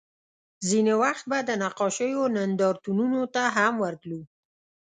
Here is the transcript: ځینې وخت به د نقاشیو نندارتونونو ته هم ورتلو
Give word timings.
ځینې 0.69 0.93
وخت 1.03 1.23
به 1.31 1.37
د 1.49 1.49
نقاشیو 1.63 2.23
نندارتونونو 2.37 3.21
ته 3.33 3.43
هم 3.55 3.73
ورتلو 3.83 4.21